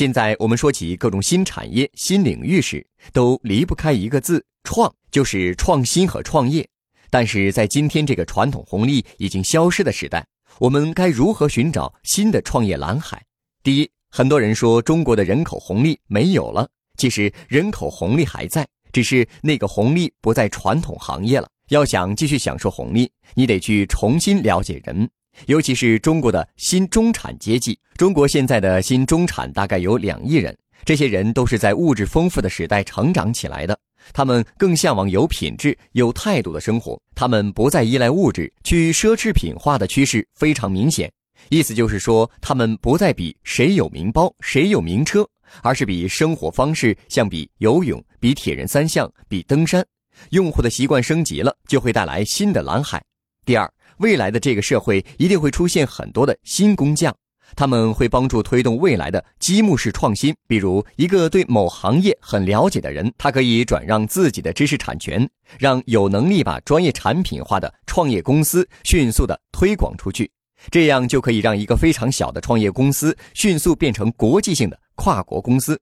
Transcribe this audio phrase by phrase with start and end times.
[0.00, 6.66] 现在我们说起各种新产业、新领域时，都离不开一个字“创”，就是创新和创业。
[7.10, 10.26] 但是在今天这个传统红利已经消失的时代，
[10.58, 13.22] 我们该如何寻找新的创业蓝海？
[13.62, 21.46] 第一，很多人说中国的人口红利没有了，其实人口红利还在，只是那个红利不在传统行业了。
[21.68, 25.10] 要想继续享受红利，你得去重新了解人。
[25.46, 33.78] 尤其是中国的新中产阶级，中国现在的新中产大概有两亿人，这些人都是在物质丰富的时代成长起来的，
[34.12, 41.10] 他们更向往有品质、有态度的生活，他们不再依赖物质，去奢侈品化的趋势非常明显。
[41.48, 45.26] 意思就是说，他们不再比谁有名包、谁有名车，
[45.62, 49.84] 而是比生活方式，像比游泳、比铁人三项、比登山。
[50.30, 53.02] 用户的习惯升级了，就会带来新的蓝海。
[53.50, 53.68] 第二。
[53.96, 57.12] 未来的这个社会一定会出现很多的新工匠，
[57.56, 60.32] 他们会帮助推动未来的积木式创新。
[60.46, 70.30] 比如，一个对某行业很了解的人，他可以转让自己的知识产权，让有能力把专业产品化的创业公司迅速的推广出去，
[70.70, 75.76] 这样就可以让一个非常小的创业公司迅速变成国际性的跨国公司。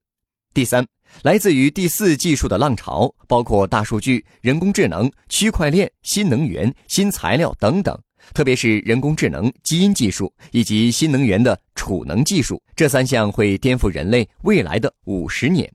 [0.55, 0.85] 第三，
[1.23, 7.97] 来自于第四技术的浪潮，包括大数据、人工智能、区块链、新能源、新材料等等。
[8.35, 15.71] 特别是人工智能、基因技术以及新能源的储能技术，这三项会颠覆人类未来的五十年。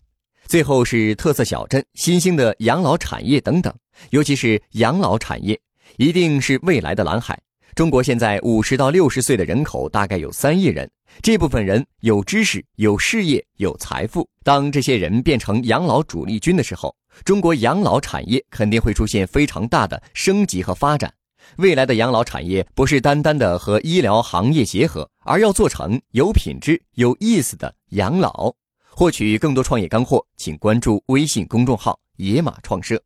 [0.45, 3.73] 最后是特色小镇、新兴的养老产业等等，
[4.09, 5.59] 尤其是养老产业，
[5.97, 7.39] 一定是未来的蓝海。
[7.73, 10.87] 中国现在五十到六十岁的人口大概有三亿人，
[11.21, 14.27] 这部分人有知识、有事业、有财富。
[14.43, 21.13] 当这些人变成养老主力军的时候，中国养老产业肯定会出现非常大的升级和发展。
[21.57, 28.53] 未来的养老产业不是单单的和医疗行业结合，而要做成有品质、有意思的养老。
[28.89, 33.01] 获取更多创业干货，请关注微信公众号“野马创社”。